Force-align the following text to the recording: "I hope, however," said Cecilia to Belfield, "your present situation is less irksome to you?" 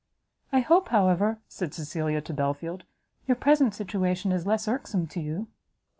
"I 0.51 0.61
hope, 0.61 0.87
however," 0.89 1.37
said 1.47 1.75
Cecilia 1.75 2.21
to 2.21 2.33
Belfield, 2.33 2.85
"your 3.27 3.35
present 3.35 3.75
situation 3.75 4.31
is 4.31 4.47
less 4.47 4.67
irksome 4.67 5.05
to 5.05 5.21
you?" 5.21 5.45